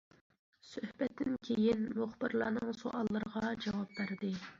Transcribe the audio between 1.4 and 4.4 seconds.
كېيىن، مۇخبىرلارنىڭ سوئاللىرىغا جاۋاب بەردى.